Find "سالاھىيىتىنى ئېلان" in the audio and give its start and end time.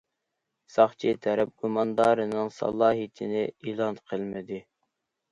2.55-4.01